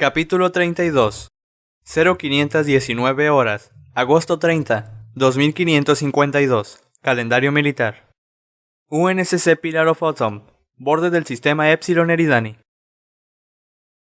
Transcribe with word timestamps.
Capítulo 0.00 0.52
32 0.52 1.26
0519 1.84 3.30
horas. 3.30 3.72
Agosto 3.96 4.38
30 4.38 5.10
2552 5.16 6.84
Calendario 7.02 7.50
militar. 7.50 8.12
UNSC 8.90 9.56
Pilar 9.60 9.88
of 9.88 10.00
Autumn. 10.04 10.44
Borde 10.76 11.10
del 11.10 11.26
sistema 11.26 11.72
Epsilon 11.72 12.10
Eridani. 12.10 12.58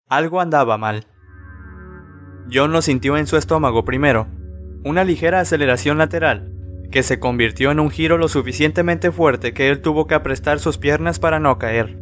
Algo 0.09 0.41
andaba 0.41 0.77
mal. 0.77 1.07
John 2.53 2.73
lo 2.73 2.83
sintió 2.83 3.17
en 3.17 3.29
su 3.29 3.37
estómago 3.37 3.85
primero, 3.85 4.27
una 4.83 5.05
ligera 5.05 5.39
aceleración 5.39 5.99
lateral, 5.99 6.53
que 6.91 7.05
se 7.05 7.21
convirtió 7.21 7.71
en 7.71 7.79
un 7.79 7.91
giro 7.93 8.19
lo 8.19 8.27
suficientemente 8.27 9.13
fuerte 9.13 9.55
que 9.55 9.69
él 9.69 9.83
tuvo 9.83 10.09
que 10.09 10.17
aprestar 10.17 10.59
sus 10.59 10.79
piernas 10.79 11.21
para 11.21 11.39
no 11.39 11.61
caer. 11.61 11.97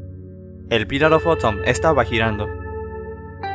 El 0.71 0.87
Pilar 0.87 1.13
of 1.13 1.27
Autumn 1.27 1.61
estaba 1.67 2.07
girando. 2.07 2.64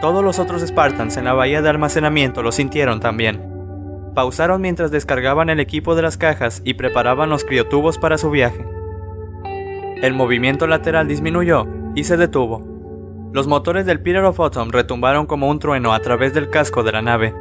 Todos 0.01 0.23
los 0.23 0.39
otros 0.39 0.61
Spartans 0.61 1.17
en 1.17 1.25
la 1.25 1.33
bahía 1.33 1.61
de 1.61 1.69
almacenamiento 1.69 2.41
lo 2.41 2.53
sintieron 2.53 3.01
también. 3.01 3.43
Pausaron 4.15 4.61
mientras 4.61 4.91
descargaban 4.91 5.49
el 5.49 5.59
equipo 5.59 5.93
de 5.93 6.01
las 6.01 6.17
cajas 6.17 6.61
y 6.63 6.75
preparaban 6.75 7.29
los 7.29 7.43
criotubos 7.43 7.97
para 7.97 8.17
su 8.17 8.29
viaje. 8.31 8.65
El 10.01 10.13
movimiento 10.13 10.67
lateral 10.67 11.07
disminuyó 11.07 11.67
y 11.95 12.05
se 12.05 12.15
detuvo. 12.15 12.65
Los 13.33 13.47
motores 13.47 13.85
del 13.85 14.01
Pillar 14.01 14.23
of 14.23 14.39
Autumn 14.39 14.71
retumbaron 14.71 15.25
como 15.25 15.49
un 15.49 15.59
trueno 15.59 15.93
a 15.93 15.99
través 15.99 16.33
del 16.33 16.49
casco 16.49 16.81
de 16.83 16.93
la 16.93 17.01
nave. 17.01 17.35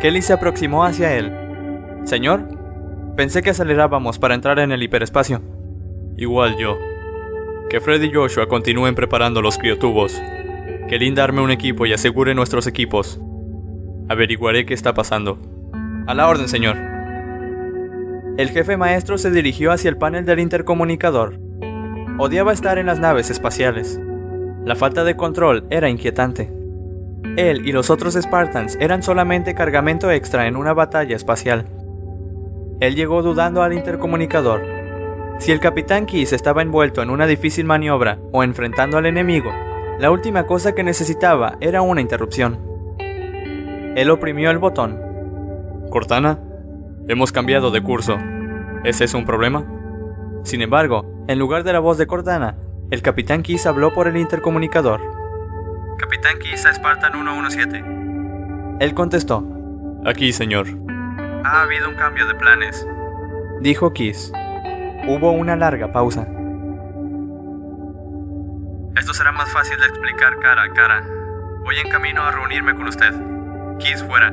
Kelly 0.00 0.22
se 0.22 0.34
aproximó 0.34 0.84
hacia 0.84 1.14
él. 1.14 1.32
Señor, 2.04 2.48
pensé 3.16 3.42
que 3.42 3.50
acelerábamos 3.50 4.20
para 4.20 4.34
entrar 4.34 4.60
en 4.60 4.70
el 4.70 4.82
hiperespacio. 4.82 5.42
Igual 6.16 6.56
yo. 6.56 6.78
Que 7.68 7.80
Fred 7.80 8.00
y 8.02 8.12
Joshua 8.12 8.46
continúen 8.46 8.94
preparando 8.94 9.42
los 9.42 9.58
criotubos. 9.58 10.22
Que 10.88 10.98
Lynn 11.00 11.16
darme 11.16 11.40
un 11.40 11.50
equipo 11.50 11.84
y 11.84 11.92
asegure 11.92 12.32
nuestros 12.34 12.68
equipos. 12.68 13.20
Averiguaré 14.08 14.64
qué 14.64 14.74
está 14.74 14.94
pasando. 14.94 15.36
A 16.06 16.14
la 16.14 16.28
orden, 16.28 16.48
señor. 16.48 16.76
El 18.38 18.50
jefe 18.50 18.76
maestro 18.76 19.18
se 19.18 19.32
dirigió 19.32 19.72
hacia 19.72 19.88
el 19.88 19.96
panel 19.96 20.24
del 20.24 20.38
intercomunicador. 20.38 21.40
Odiaba 22.18 22.52
estar 22.52 22.78
en 22.78 22.86
las 22.86 23.00
naves 23.00 23.30
espaciales. 23.30 24.00
La 24.64 24.76
falta 24.76 25.02
de 25.02 25.16
control 25.16 25.66
era 25.70 25.90
inquietante. 25.90 26.52
Él 27.36 27.66
y 27.66 27.72
los 27.72 27.90
otros 27.90 28.14
Spartans 28.14 28.78
eran 28.80 29.02
solamente 29.02 29.56
cargamento 29.56 30.10
extra 30.12 30.46
en 30.46 30.54
una 30.54 30.72
batalla 30.72 31.16
espacial. 31.16 31.66
Él 32.78 32.94
llegó 32.94 33.22
dudando 33.22 33.62
al 33.62 33.72
intercomunicador. 33.72 34.62
Si 35.38 35.50
el 35.50 35.58
capitán 35.58 36.06
Kiss 36.06 36.32
estaba 36.32 36.62
envuelto 36.62 37.02
en 37.02 37.10
una 37.10 37.26
difícil 37.26 37.64
maniobra 37.64 38.18
o 38.32 38.44
enfrentando 38.44 38.98
al 38.98 39.06
enemigo, 39.06 39.50
la 39.98 40.10
última 40.10 40.46
cosa 40.46 40.74
que 40.74 40.82
necesitaba 40.82 41.56
era 41.60 41.80
una 41.80 42.00
interrupción. 42.00 42.60
Él 43.96 44.10
oprimió 44.10 44.50
el 44.50 44.58
botón. 44.58 45.00
Cortana, 45.90 46.38
hemos 47.08 47.32
cambiado 47.32 47.70
de 47.70 47.82
curso. 47.82 48.18
¿Ese 48.84 49.04
es 49.04 49.14
un 49.14 49.24
problema? 49.24 49.64
Sin 50.42 50.60
embargo, 50.60 51.24
en 51.28 51.38
lugar 51.38 51.64
de 51.64 51.72
la 51.72 51.80
voz 51.80 51.96
de 51.96 52.06
Cortana, 52.06 52.56
el 52.90 53.00
capitán 53.00 53.42
Kiss 53.42 53.66
habló 53.66 53.94
por 53.94 54.06
el 54.06 54.18
intercomunicador. 54.18 55.00
Capitán 55.98 56.38
Kiss 56.38 56.66
a 56.66 56.74
Spartan 56.74 57.12
117. 57.12 57.84
Él 58.80 58.94
contestó. 58.94 59.44
Aquí, 60.04 60.32
señor. 60.32 60.66
Ha 61.42 61.62
habido 61.62 61.88
un 61.88 61.94
cambio 61.94 62.26
de 62.26 62.34
planes, 62.34 62.86
dijo 63.60 63.92
Kiss. 63.92 64.30
Hubo 65.08 65.32
una 65.32 65.56
larga 65.56 65.90
pausa. 65.90 66.28
Esto 68.96 69.12
será 69.12 69.30
más 69.30 69.50
fácil 69.52 69.78
de 69.78 69.86
explicar 69.86 70.38
cara 70.38 70.62
a 70.64 70.70
cara. 70.70 71.04
Voy 71.62 71.76
en 71.76 71.90
camino 71.90 72.22
a 72.22 72.30
reunirme 72.30 72.74
con 72.74 72.88
usted. 72.88 73.12
Kiss 73.78 74.02
fuera. 74.02 74.32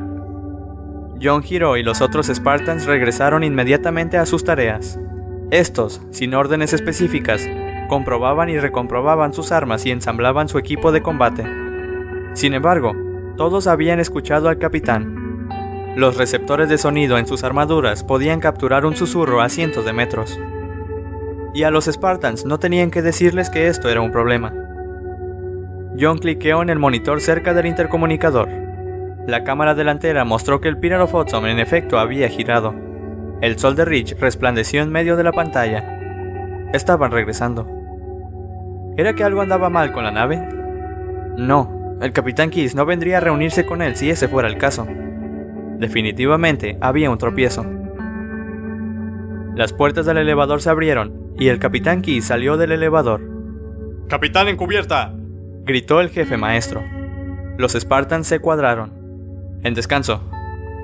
John 1.21 1.43
giró 1.43 1.75
y 1.75 1.83
los 1.83 2.01
otros 2.01 2.27
Spartans 2.27 2.85
regresaron 2.85 3.43
inmediatamente 3.43 4.17
a 4.17 4.25
sus 4.25 4.45
tareas. 4.45 4.97
Estos, 5.51 6.01
sin 6.11 6.33
órdenes 6.33 6.71
específicas, 6.71 7.47
comprobaban 7.89 8.49
y 8.49 8.57
recomprobaban 8.57 9.33
sus 9.33 9.51
armas 9.51 9.85
y 9.85 9.91
ensamblaban 9.91 10.47
su 10.47 10.57
equipo 10.57 10.91
de 10.91 11.01
combate. 11.01 11.43
Sin 12.33 12.53
embargo, 12.53 12.95
todos 13.35 13.67
habían 13.67 13.99
escuchado 13.99 14.47
al 14.47 14.59
capitán. 14.59 15.47
Los 15.97 16.17
receptores 16.17 16.69
de 16.69 16.77
sonido 16.77 17.17
en 17.17 17.27
sus 17.27 17.43
armaduras 17.43 18.03
podían 18.03 18.39
capturar 18.39 18.85
un 18.85 18.95
susurro 18.95 19.41
a 19.41 19.49
cientos 19.49 19.85
de 19.85 19.93
metros. 19.93 20.39
Y 21.53 21.63
a 21.63 21.71
los 21.71 21.85
Spartans 21.85 22.45
no 22.45 22.57
tenían 22.57 22.89
que 22.89 23.01
decirles 23.01 23.49
que 23.49 23.67
esto 23.67 23.89
era 23.89 24.01
un 24.01 24.11
problema. 24.11 24.53
John 25.99 26.17
cliqueó 26.17 26.63
en 26.63 26.69
el 26.69 26.79
monitor 26.79 27.21
cerca 27.21 27.53
del 27.53 27.67
intercomunicador. 27.67 28.49
La 29.27 29.43
cámara 29.43 29.75
delantera 29.75 30.25
mostró 30.25 30.59
que 30.59 30.67
el 30.67 30.79
Pillar 30.79 31.01
of 31.01 31.13
en 31.33 31.59
efecto 31.59 31.99
había 31.99 32.27
girado. 32.27 32.73
El 33.41 33.59
sol 33.59 33.75
de 33.75 33.85
Rich 33.85 34.17
resplandeció 34.19 34.81
en 34.81 34.91
medio 34.91 35.15
de 35.15 35.23
la 35.23 35.31
pantalla. 35.31 36.69
Estaban 36.73 37.11
regresando. 37.11 37.67
¿Era 38.97 39.13
que 39.13 39.23
algo 39.23 39.41
andaba 39.41 39.69
mal 39.69 39.91
con 39.91 40.03
la 40.03 40.11
nave? 40.11 40.47
No, 41.37 41.97
el 42.01 42.11
capitán 42.11 42.49
Kiss 42.49 42.73
no 42.73 42.85
vendría 42.85 43.17
a 43.17 43.21
reunirse 43.21 43.65
con 43.65 43.81
él 43.81 43.95
si 43.95 44.09
ese 44.09 44.27
fuera 44.27 44.47
el 44.47 44.57
caso. 44.57 44.87
Definitivamente 45.77 46.77
había 46.81 47.11
un 47.11 47.17
tropiezo. 47.17 47.65
Las 49.55 49.71
puertas 49.71 50.05
del 50.05 50.17
elevador 50.17 50.61
se 50.61 50.69
abrieron 50.69 51.22
y 51.37 51.47
el 51.47 51.59
capitán 51.59 52.01
Kiss 52.01 52.25
salió 52.25 52.57
del 52.57 52.71
elevador. 52.71 53.21
¡Capitán 54.07 54.47
en 54.47 54.57
cubierta! 54.57 55.13
gritó 55.65 56.01
el 56.01 56.09
jefe 56.09 56.37
maestro. 56.37 56.83
Los 57.57 57.73
Spartans 57.73 58.27
se 58.27 58.39
cuadraron. 58.39 59.59
En 59.63 59.73
descanso, 59.73 60.23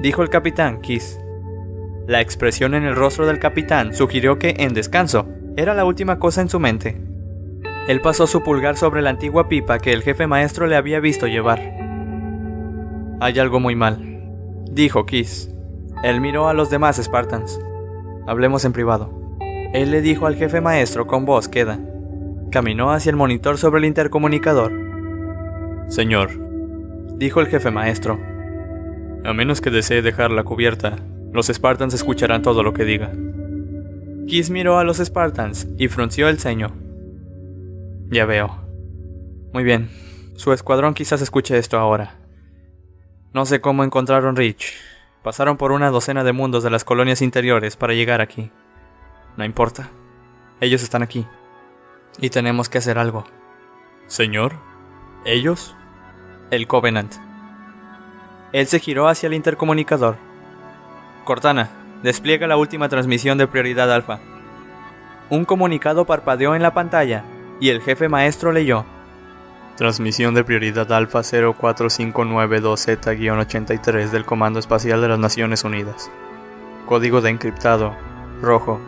dijo 0.02 0.22
el 0.22 0.30
capitán 0.30 0.82
Kiss. 0.82 1.20
La 2.08 2.22
expresión 2.22 2.74
en 2.74 2.86
el 2.86 2.96
rostro 2.96 3.28
del 3.28 3.40
capitán 3.40 3.94
sugirió 3.94 4.40
que 4.40 4.56
en 4.58 4.74
descanso 4.74 5.28
era 5.58 5.74
la 5.74 5.86
última 5.86 6.18
cosa 6.18 6.42
en 6.42 6.50
su 6.50 6.60
mente. 6.60 7.02
Él 7.88 8.02
pasó 8.02 8.28
su 8.28 8.44
pulgar 8.44 8.78
sobre 8.78 9.02
la 9.02 9.10
antigua 9.10 9.48
pipa 9.48 9.80
que 9.80 9.94
el 9.94 10.04
jefe 10.04 10.28
maestro 10.28 10.68
le 10.68 10.76
había 10.76 11.00
visto 11.00 11.28
llevar. 11.28 11.60
Hay 13.20 13.38
algo 13.38 13.60
muy 13.60 13.76
mal, 13.76 14.24
dijo 14.72 15.06
Kiss. 15.06 15.54
Él 16.04 16.22
miró 16.22 16.48
a 16.48 16.54
los 16.54 16.70
demás 16.70 16.98
Spartans. 16.98 17.60
Hablemos 18.28 18.64
en 18.64 18.74
privado. 18.74 19.29
Él 19.74 19.92
le 19.92 20.02
dijo 20.02 20.26
al 20.26 20.36
jefe 20.36 20.62
maestro 20.62 21.06
con 21.06 21.26
voz 21.26 21.48
queda. 21.48 21.80
Caminó 22.52 22.92
hacia 22.92 23.12
el 23.12 23.16
monitor 23.16 23.58
sobre 23.58 23.80
el 23.80 23.86
intercomunicador. 23.86 24.72
Señor, 25.88 26.32
dijo 27.18 27.40
el 27.40 27.48
jefe 27.48 27.70
maestro, 27.70 28.20
a 29.24 29.34
menos 29.34 29.60
que 29.60 29.70
desee 29.70 30.02
dejar 30.02 30.32
la 30.32 30.44
cubierta, 30.44 30.98
los 31.34 31.48
Spartans 31.48 31.94
escucharán 31.94 32.42
todo 32.42 32.64
lo 32.64 32.74
que 32.74 32.86
diga. 32.86 33.12
Kiss 34.28 34.50
miró 34.50 34.80
a 34.80 34.84
los 34.84 34.98
Spartans 34.98 35.68
y 35.78 35.88
frunció 35.88 36.30
el 36.30 36.40
ceño. 36.40 36.72
Ya 38.10 38.26
veo. 38.26 38.66
Muy 39.54 39.64
bien, 39.64 39.90
su 40.36 40.54
escuadrón 40.54 40.94
quizás 40.94 41.22
escuche 41.22 41.58
esto 41.58 41.78
ahora. 41.78 42.16
No 43.34 43.46
sé 43.46 43.60
cómo 43.62 43.84
encontraron 43.84 44.36
Rich. 44.36 44.74
Pasaron 45.22 45.58
por 45.58 45.74
una 45.74 45.90
docena 45.90 46.24
de 46.24 46.32
mundos 46.32 46.64
de 46.64 46.70
las 46.70 46.86
colonias 46.86 47.22
interiores 47.22 47.76
para 47.76 47.94
llegar 47.94 48.22
aquí. 48.22 48.52
No 49.40 49.46
importa. 49.46 49.90
Ellos 50.60 50.84
están 50.84 51.02
aquí. 51.02 51.26
Y 52.18 52.30
tenemos 52.30 52.68
que 52.68 52.80
hacer 52.80 53.00
algo. 53.00 53.24
Señor, 54.06 54.58
¿ellos? 55.24 55.78
El 56.52 56.68
Covenant. 56.68 57.16
Él 58.52 58.68
se 58.68 58.82
giró 58.82 59.08
hacia 59.08 59.28
el 59.28 59.34
intercomunicador. 59.34 60.18
Cortana, 61.24 61.70
despliega 62.04 62.48
la 62.48 62.58
última 62.58 62.90
transmisión 62.90 63.38
de 63.38 63.48
prioridad 63.48 63.90
alfa. 63.94 64.20
Un 65.30 65.46
comunicado 65.46 66.04
parpadeó 66.04 66.54
en 66.54 66.62
la 66.62 66.74
pantalla 66.74 67.24
y 67.62 67.70
el 67.70 67.82
jefe 67.82 68.10
maestro 68.10 68.52
leyó. 68.52 68.84
Transmisión 69.78 70.34
de 70.34 70.44
prioridad 70.44 70.92
alfa 70.92 71.20
04592Z-83 71.20 74.10
del 74.10 74.26
Comando 74.26 74.60
Espacial 74.60 75.00
de 75.00 75.08
las 75.08 75.20
Naciones 75.20 75.64
Unidas. 75.64 76.12
Código 76.86 77.22
de 77.22 77.30
encriptado, 77.30 77.96
rojo. 78.42 78.82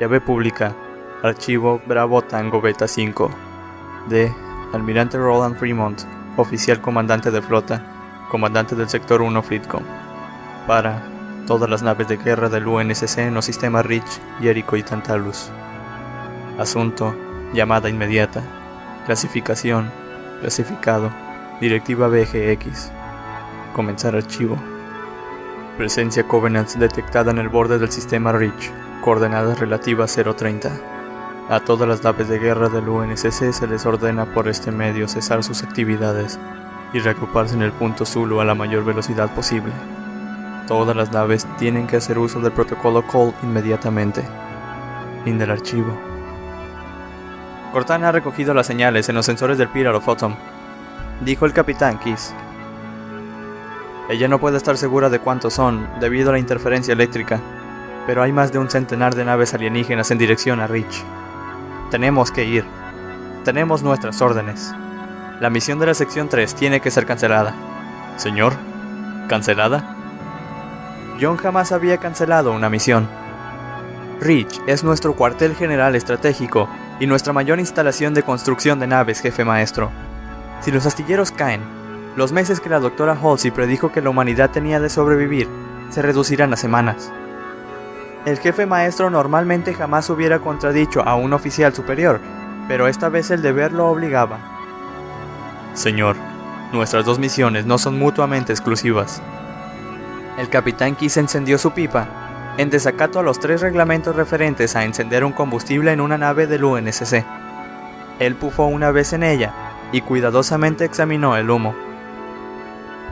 Llave 0.00 0.20
pública, 0.20 0.76
archivo 1.24 1.80
Bravo 1.84 2.22
Tango 2.22 2.60
Beta 2.60 2.86
5. 2.86 3.30
De 4.08 4.32
Almirante 4.72 5.18
Roland 5.18 5.56
Fremont, 5.58 6.00
oficial 6.36 6.80
comandante 6.80 7.32
de 7.32 7.42
flota, 7.42 7.82
comandante 8.30 8.76
del 8.76 8.88
sector 8.88 9.22
1 9.22 9.42
Fleetcom. 9.42 9.82
Para 10.68 11.02
todas 11.48 11.68
las 11.68 11.82
naves 11.82 12.06
de 12.06 12.16
guerra 12.16 12.48
del 12.48 12.68
UNSC 12.68 13.18
en 13.18 13.34
los 13.34 13.44
sistemas 13.44 13.84
Rich, 13.86 14.20
Jericho 14.40 14.76
y 14.76 14.84
Tantalus. 14.84 15.50
Asunto, 16.60 17.16
llamada 17.52 17.88
inmediata. 17.88 18.42
Clasificación, 19.04 19.90
clasificado, 20.40 21.10
directiva 21.60 22.06
BGX. 22.06 22.92
Comenzar 23.74 24.14
archivo. 24.14 24.56
Presencia 25.76 26.22
Covenants 26.22 26.78
detectada 26.78 27.32
en 27.32 27.38
el 27.38 27.48
borde 27.48 27.78
del 27.78 27.90
sistema 27.90 28.30
Rich, 28.30 28.70
coordenadas 29.08 29.58
relativas 29.58 30.14
030. 30.14 30.70
A 31.48 31.60
todas 31.60 31.88
las 31.88 32.04
naves 32.04 32.28
de 32.28 32.38
guerra 32.38 32.68
del 32.68 32.90
UNSC 32.90 33.54
se 33.54 33.66
les 33.66 33.86
ordena 33.86 34.34
por 34.34 34.48
este 34.48 34.70
medio 34.70 35.08
cesar 35.08 35.42
sus 35.42 35.62
actividades. 35.62 36.38
y 36.92 36.98
reagruparse 36.98 37.54
en 37.54 37.62
el 37.62 37.72
punto 37.72 38.04
Zulu 38.04 38.40
a 38.40 38.44
la 38.44 38.54
mayor 38.54 38.84
velocidad 38.84 39.34
posible. 39.34 39.72
Todas 40.66 40.94
las 40.94 41.10
naves 41.10 41.46
tienen 41.58 41.86
que 41.86 41.96
hacer 41.96 42.18
uso 42.18 42.40
del 42.40 42.52
protocolo 42.52 43.02
Call 43.06 43.32
inmediatamente. 43.42 44.22
Fin 45.24 45.38
del 45.38 45.52
archivo. 45.52 45.98
Cortana 47.72 48.10
ha 48.10 48.12
recogido 48.12 48.52
las 48.52 48.66
señales 48.66 49.08
en 49.08 49.14
los 49.14 49.24
sensores 49.24 49.56
del 49.56 49.86
of 49.86 50.06
Autumn, 50.06 50.36
dijo 51.24 51.46
el 51.46 51.54
capitán 51.54 51.98
Kiss. 51.98 52.34
Ella 54.10 54.28
no 54.28 54.38
puede 54.38 54.58
estar 54.58 54.76
segura 54.76 55.08
de 55.08 55.18
cuántos 55.18 55.54
son 55.54 55.88
debido 55.98 56.28
a 56.28 56.32
la 56.32 56.38
interferencia 56.38 56.92
eléctrica, 56.92 57.40
pero 58.08 58.22
hay 58.22 58.32
más 58.32 58.50
de 58.52 58.58
un 58.58 58.70
centenar 58.70 59.14
de 59.14 59.26
naves 59.26 59.52
alienígenas 59.52 60.10
en 60.10 60.16
dirección 60.16 60.60
a 60.60 60.66
Rich. 60.66 61.04
Tenemos 61.90 62.32
que 62.32 62.42
ir. 62.42 62.64
Tenemos 63.44 63.82
nuestras 63.82 64.22
órdenes. 64.22 64.72
La 65.40 65.50
misión 65.50 65.78
de 65.78 65.84
la 65.84 65.92
sección 65.92 66.30
3 66.30 66.54
tiene 66.54 66.80
que 66.80 66.90
ser 66.90 67.04
cancelada. 67.04 67.54
Señor, 68.16 68.54
¿cancelada? 69.28 69.94
John 71.20 71.36
jamás 71.36 71.70
había 71.70 71.98
cancelado 71.98 72.52
una 72.52 72.70
misión. 72.70 73.06
Rich 74.22 74.58
es 74.66 74.84
nuestro 74.84 75.14
cuartel 75.14 75.54
general 75.54 75.94
estratégico 75.94 76.66
y 77.00 77.06
nuestra 77.06 77.34
mayor 77.34 77.60
instalación 77.60 78.14
de 78.14 78.22
construcción 78.22 78.80
de 78.80 78.86
naves, 78.86 79.20
jefe 79.20 79.44
maestro. 79.44 79.90
Si 80.62 80.72
los 80.72 80.86
astilleros 80.86 81.30
caen, 81.30 81.60
los 82.16 82.32
meses 82.32 82.60
que 82.60 82.70
la 82.70 82.80
doctora 82.80 83.18
Halsey 83.22 83.50
predijo 83.50 83.92
que 83.92 84.00
la 84.00 84.08
humanidad 84.08 84.48
tenía 84.48 84.80
de 84.80 84.88
sobrevivir 84.88 85.46
se 85.90 86.00
reducirán 86.00 86.54
a 86.54 86.56
semanas. 86.56 87.12
El 88.28 88.38
jefe 88.38 88.66
maestro 88.66 89.08
normalmente 89.08 89.72
jamás 89.72 90.10
hubiera 90.10 90.38
contradicho 90.40 91.00
a 91.00 91.14
un 91.14 91.32
oficial 91.32 91.74
superior, 91.74 92.20
pero 92.68 92.86
esta 92.86 93.08
vez 93.08 93.30
el 93.30 93.40
deber 93.40 93.72
lo 93.72 93.88
obligaba. 93.88 94.38
Señor, 95.72 96.14
nuestras 96.70 97.06
dos 97.06 97.18
misiones 97.18 97.64
no 97.64 97.78
son 97.78 97.98
mutuamente 97.98 98.52
exclusivas. 98.52 99.22
El 100.36 100.50
capitán 100.50 100.94
Kiss 100.94 101.16
encendió 101.16 101.56
su 101.56 101.70
pipa 101.70 102.06
en 102.58 102.68
desacato 102.68 103.18
a 103.18 103.22
los 103.22 103.40
tres 103.40 103.62
reglamentos 103.62 104.14
referentes 104.14 104.76
a 104.76 104.84
encender 104.84 105.24
un 105.24 105.32
combustible 105.32 105.90
en 105.90 106.02
una 106.02 106.18
nave 106.18 106.46
del 106.46 106.64
UNSC. 106.64 107.24
Él 108.18 108.34
pufó 108.34 108.66
una 108.66 108.90
vez 108.90 109.14
en 109.14 109.22
ella 109.22 109.54
y 109.90 110.02
cuidadosamente 110.02 110.84
examinó 110.84 111.34
el 111.34 111.48
humo. 111.48 111.74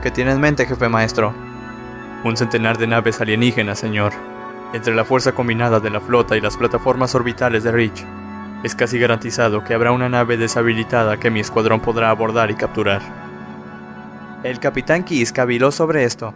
¿Qué 0.03 0.11
tiene 0.11 0.33
en 0.33 0.41
mente, 0.41 0.67
jefe 0.67 0.89
maestro? 0.89 1.33
Un 2.23 2.37
centenar 2.37 2.77
de 2.77 2.85
naves 2.85 3.19
alienígenas, 3.19 3.79
señor. 3.79 4.26
Entre 4.73 4.93
la 4.93 5.05
fuerza 5.05 5.33
combinada 5.33 5.79
de 5.79 5.89
la 5.89 6.01
flota 6.01 6.35
y 6.35 6.41
las 6.41 6.57
plataformas 6.57 7.15
orbitales 7.15 7.63
de 7.63 7.71
Rich, 7.71 8.05
es 8.63 8.75
casi 8.75 8.99
garantizado 8.99 9.63
que 9.63 9.73
habrá 9.73 9.91
una 9.91 10.09
nave 10.09 10.37
deshabilitada 10.37 11.17
que 11.17 11.29
mi 11.29 11.39
escuadrón 11.39 11.79
podrá 11.79 12.09
abordar 12.09 12.51
y 12.51 12.55
capturar. 12.55 13.01
El 14.43 14.59
capitán 14.59 15.03
Kiss 15.03 15.31
caviló 15.31 15.71
sobre 15.71 16.03
esto 16.03 16.33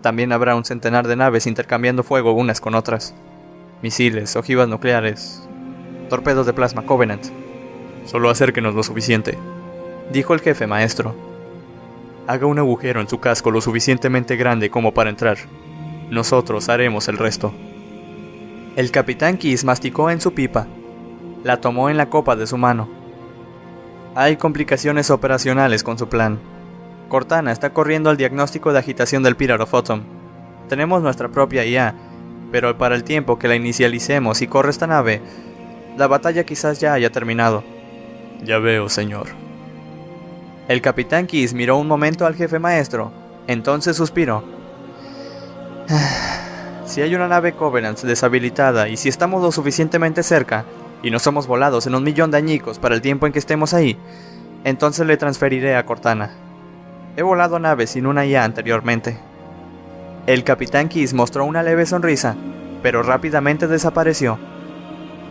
también 0.00 0.32
habrá 0.32 0.54
un 0.54 0.64
centenar 0.64 1.06
de 1.06 1.16
naves 1.16 1.46
intercambiando 1.46 2.02
fuego 2.02 2.32
unas 2.32 2.60
con 2.60 2.74
otras. 2.74 3.14
Misiles, 3.82 4.34
ojivas 4.34 4.68
nucleares, 4.68 5.46
torpedos 6.08 6.46
de 6.46 6.54
plasma 6.54 6.86
Covenant. 6.86 7.26
Solo 8.06 8.30
acérquenos 8.30 8.74
lo 8.74 8.82
suficiente, 8.82 9.36
dijo 10.10 10.32
el 10.32 10.40
jefe 10.40 10.66
maestro. 10.66 11.14
Haga 12.26 12.46
un 12.46 12.58
agujero 12.58 13.00
en 13.00 13.08
su 13.08 13.20
casco 13.20 13.50
lo 13.50 13.60
suficientemente 13.60 14.36
grande 14.36 14.70
como 14.70 14.94
para 14.94 15.10
entrar. 15.10 15.36
Nosotros 16.10 16.68
haremos 16.68 17.08
el 17.08 17.18
resto. 17.18 17.52
El 18.76 18.90
capitán 18.90 19.36
Kiss 19.36 19.64
masticó 19.64 20.10
en 20.10 20.20
su 20.20 20.32
pipa. 20.32 20.66
La 21.44 21.60
tomó 21.60 21.88
en 21.90 21.96
la 21.96 22.10
copa 22.10 22.36
de 22.36 22.46
su 22.46 22.56
mano. 22.56 22.88
Hay 24.14 24.36
complicaciones 24.36 25.10
operacionales 25.10 25.82
con 25.82 25.96
su 25.96 26.08
plan, 26.08 26.40
Cortana 27.10 27.50
está 27.50 27.70
corriendo 27.74 28.08
al 28.08 28.16
diagnóstico 28.16 28.72
de 28.72 28.78
agitación 28.78 29.22
del 29.22 29.36
Autumn. 29.72 30.04
Tenemos 30.68 31.02
nuestra 31.02 31.28
propia 31.28 31.66
IA, 31.66 31.94
pero 32.52 32.78
para 32.78 32.94
el 32.94 33.04
tiempo 33.04 33.38
que 33.38 33.48
la 33.48 33.56
inicialicemos 33.56 34.40
y 34.40 34.46
corre 34.46 34.70
esta 34.70 34.86
nave, 34.86 35.20
la 35.98 36.06
batalla 36.06 36.44
quizás 36.44 36.80
ya 36.80 36.94
haya 36.94 37.10
terminado. 37.10 37.64
Ya 38.44 38.58
veo, 38.58 38.88
señor. 38.88 39.26
El 40.68 40.80
capitán 40.80 41.26
Kiss 41.26 41.52
miró 41.52 41.76
un 41.76 41.88
momento 41.88 42.24
al 42.24 42.36
jefe 42.36 42.60
maestro, 42.60 43.12
entonces 43.48 43.96
suspiró. 43.96 44.44
Si 46.86 47.02
hay 47.02 47.14
una 47.14 47.28
nave 47.28 47.52
Covenant 47.52 48.00
deshabilitada 48.00 48.88
y 48.88 48.96
si 48.96 49.08
estamos 49.08 49.42
lo 49.42 49.52
suficientemente 49.52 50.22
cerca, 50.22 50.64
y 51.02 51.10
no 51.10 51.18
somos 51.18 51.46
volados 51.46 51.86
en 51.86 51.94
un 51.94 52.02
millón 52.02 52.30
de 52.30 52.38
añicos 52.38 52.78
para 52.78 52.94
el 52.94 53.00
tiempo 53.00 53.26
en 53.26 53.32
que 53.32 53.38
estemos 53.38 53.74
ahí, 53.74 53.96
entonces 54.64 55.06
le 55.06 55.16
transferiré 55.16 55.76
a 55.76 55.86
Cortana. 55.86 56.30
He 57.16 57.22
volado 57.22 57.58
naves 57.58 57.90
sin 57.90 58.06
una 58.06 58.26
IA 58.26 58.44
anteriormente. 58.44 59.18
El 60.26 60.44
capitán 60.44 60.88
Kiss 60.88 61.14
mostró 61.14 61.44
una 61.44 61.62
leve 61.62 61.86
sonrisa, 61.86 62.36
pero 62.82 63.02
rápidamente 63.02 63.66
desapareció. 63.66 64.38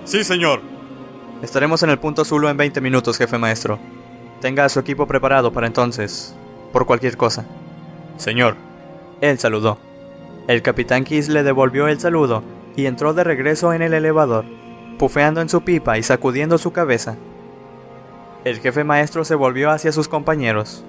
Sí, 0.05 0.23
señor. 0.23 0.61
Estaremos 1.41 1.83
en 1.83 1.91
el 1.91 1.99
punto 1.99 2.25
Zulu 2.25 2.47
en 2.49 2.57
20 2.57 2.81
minutos, 2.81 3.17
jefe 3.17 3.37
maestro. 3.37 3.79
Tenga 4.41 4.65
a 4.65 4.69
su 4.69 4.79
equipo 4.79 5.07
preparado 5.07 5.53
para 5.53 5.67
entonces, 5.67 6.35
por 6.73 6.85
cualquier 6.85 7.15
cosa. 7.15 7.45
Señor. 8.17 8.55
Él 9.21 9.37
saludó. 9.37 9.88
El 10.49 10.63
capitán 10.63 11.03
Kiss 11.03 11.29
le 11.29 11.43
devolvió 11.43 11.87
el 11.87 11.99
saludo 11.99 12.43
y 12.75 12.87
entró 12.87 13.13
de 13.13 13.23
regreso 13.23 13.71
en 13.71 13.83
el 13.83 13.93
elevador, 13.93 14.45
pufeando 14.97 15.41
en 15.41 15.47
su 15.47 15.61
pipa 15.61 15.99
y 15.99 16.01
sacudiendo 16.01 16.57
su 16.57 16.71
cabeza. 16.71 17.17
El 18.45 18.57
jefe 18.57 18.83
maestro 18.83 19.23
se 19.25 19.35
volvió 19.35 19.69
hacia 19.69 19.91
sus 19.91 20.07
compañeros. 20.07 20.83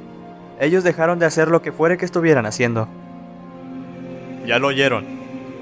Ellos 0.61 0.83
dejaron 0.83 1.19
de 1.19 1.27
hacer 1.27 1.49
lo 1.49 1.61
que 1.61 1.73
fuere 1.73 1.99
que 1.99 2.07
estuvieran 2.07 2.47
haciendo. 2.47 2.89
Ya 4.47 4.59
lo 4.59 4.69
oyeron. 4.69 5.05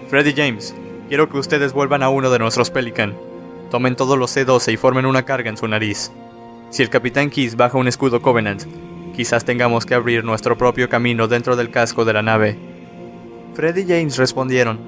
Freddy 0.07 0.33
James, 0.33 0.77
quiero 1.09 1.29
que 1.29 1.39
ustedes 1.39 1.73
vuelvan 1.73 2.05
a 2.05 2.09
uno 2.09 2.31
de 2.31 2.39
nuestros 2.39 2.71
Pelican. 2.71 3.17
Tomen 3.69 3.97
todos 3.97 4.17
los 4.17 4.31
C-12 4.31 4.75
y 4.75 4.77
formen 4.77 5.07
una 5.07 5.25
carga 5.25 5.51
en 5.51 5.57
su 5.57 5.67
nariz. 5.67 6.13
Si 6.71 6.85
el 6.85 6.89
Capitán 6.89 7.31
Keys 7.31 7.57
baja 7.57 7.77
un 7.77 7.89
escudo 7.89 8.23
Covenant, 8.23 8.63
quizás 9.17 9.45
tengamos 9.45 9.87
que 9.87 9.97
abrir 9.97 10.23
nuestro 10.23 10.57
propio 10.57 10.89
camino 10.89 11.27
dentro 11.27 11.57
del 11.57 11.73
casco 11.73 12.05
de 12.05 12.13
la 12.13 12.23
nave. 12.23 12.68
Freddy 13.59 13.81
y 13.81 13.89
James 13.89 14.17
respondieron. 14.17 14.79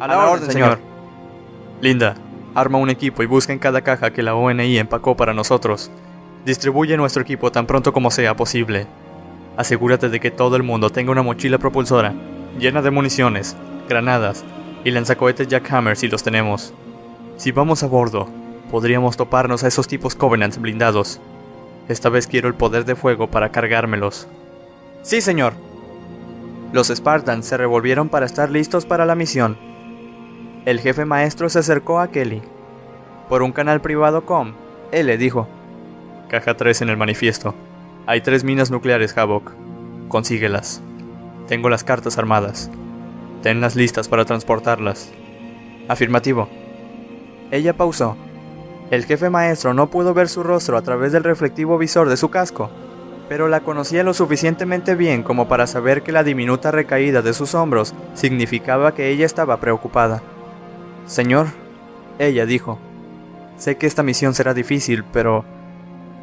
A 0.00 0.08
la, 0.08 0.28
orden, 0.28 0.50
señor. 0.50 0.80
Linda, 1.80 2.16
arma 2.52 2.78
un 2.78 2.90
equipo 2.90 3.22
y 3.22 3.26
busca 3.26 3.52
en 3.52 3.60
cada 3.60 3.82
caja 3.82 4.12
que 4.12 4.24
la 4.24 4.34
ONI 4.34 4.76
empacó 4.76 5.16
para 5.16 5.32
nosotros. 5.32 5.88
Distribuye 6.44 6.96
nuestro 6.96 7.22
equipo 7.22 7.52
tan 7.52 7.64
pronto 7.64 7.92
como 7.92 8.10
sea 8.10 8.34
posible. 8.34 8.88
Asegúrate 9.56 10.08
de 10.08 10.18
que 10.18 10.32
todo 10.32 10.56
el 10.56 10.64
mundo 10.64 10.90
tenga 10.90 11.12
una 11.12 11.22
mochila 11.22 11.58
propulsora, 11.58 12.12
llena 12.58 12.82
de 12.82 12.90
municiones, 12.90 13.54
granadas 13.88 14.44
y 14.82 14.90
lanzacohetes 14.90 15.46
Jackhammer 15.46 15.96
si 15.96 16.08
los 16.08 16.24
tenemos. 16.24 16.74
Si 17.36 17.52
vamos 17.52 17.84
a 17.84 17.86
bordo, 17.86 18.28
podríamos 18.72 19.16
toparnos 19.16 19.62
a 19.62 19.68
esos 19.68 19.86
tipos 19.86 20.16
Covenant 20.16 20.56
blindados. 20.56 21.20
Esta 21.88 22.08
vez 22.08 22.26
quiero 22.26 22.48
el 22.48 22.54
poder 22.54 22.84
de 22.84 22.96
fuego 22.96 23.28
para 23.28 23.52
cargármelos. 23.52 24.26
Sí, 25.02 25.20
señor. 25.20 25.54
Los 26.72 26.88
Spartans 26.88 27.44
se 27.44 27.58
revolvieron 27.58 28.08
para 28.08 28.24
estar 28.24 28.50
listos 28.50 28.86
para 28.86 29.04
la 29.04 29.14
misión. 29.14 29.58
El 30.64 30.80
jefe 30.80 31.04
maestro 31.04 31.50
se 31.50 31.58
acercó 31.58 32.00
a 32.00 32.08
Kelly. 32.08 32.40
Por 33.28 33.42
un 33.42 33.52
canal 33.52 33.82
privado 33.82 34.24
com, 34.24 34.54
él 34.90 35.06
le 35.06 35.18
dijo: 35.18 35.48
Caja 36.28 36.56
3 36.56 36.82
en 36.82 36.88
el 36.88 36.96
manifiesto. 36.96 37.54
Hay 38.06 38.22
tres 38.22 38.42
minas 38.42 38.70
nucleares, 38.70 39.16
Havok. 39.16 39.52
Consíguelas. 40.08 40.82
Tengo 41.46 41.68
las 41.68 41.84
cartas 41.84 42.16
armadas. 42.16 42.70
Tenlas 43.42 43.76
listas 43.76 44.08
para 44.08 44.24
transportarlas. 44.24 45.12
Afirmativo. 45.88 46.48
Ella 47.50 47.76
pausó. 47.76 48.16
El 48.90 49.04
jefe 49.04 49.28
maestro 49.28 49.74
no 49.74 49.90
pudo 49.90 50.14
ver 50.14 50.28
su 50.28 50.42
rostro 50.42 50.78
a 50.78 50.82
través 50.82 51.12
del 51.12 51.24
reflectivo 51.24 51.76
visor 51.76 52.08
de 52.08 52.16
su 52.16 52.30
casco, 52.30 52.70
pero 53.28 53.48
la 53.48 53.60
conocía 53.60 54.04
lo 54.04 54.14
suficientemente 54.14 54.94
bien 54.94 55.22
como 55.22 55.48
para 55.48 55.66
saber 55.66 56.02
que 56.02 56.12
la 56.12 56.24
diminuta 56.24 56.70
recaída 56.70 57.22
de 57.22 57.32
sus 57.32 57.54
hombros 57.54 57.94
significaba 58.14 58.94
que 58.94 59.08
ella 59.10 59.26
estaba 59.26 59.58
preocupada. 59.58 60.22
Señor, 61.06 61.46
ella 62.18 62.46
dijo, 62.46 62.78
sé 63.56 63.76
que 63.76 63.86
esta 63.86 64.02
misión 64.02 64.34
será 64.34 64.54
difícil, 64.54 65.04
pero 65.12 65.44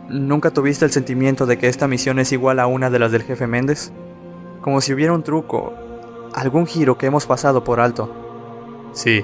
¿Nunca 0.10 0.50
tuviste 0.50 0.86
el 0.86 0.92
sentimiento 0.92 1.46
de 1.46 1.60
que 1.60 1.68
esta 1.68 1.88
misión 1.88 2.18
es 2.18 2.32
igual 2.32 2.60
a 2.60 2.66
una 2.66 2.90
de 2.90 2.98
las 2.98 3.12
del 3.12 3.22
jefe 3.22 3.46
Méndez? 3.46 3.92
Como 4.60 4.82
si 4.82 4.92
hubiera 4.92 5.14
un 5.14 5.22
truco, 5.22 5.72
algún 6.34 6.66
giro 6.66 6.98
que 6.98 7.06
hemos 7.06 7.28
pasado 7.28 7.64
por 7.64 7.80
alto. 7.80 8.12
Sí. 8.92 9.24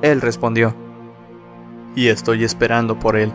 Él 0.00 0.20
respondió. 0.20 0.76
Y 1.96 2.06
estoy 2.06 2.44
esperando 2.44 3.00
por 3.00 3.16
él. 3.16 3.32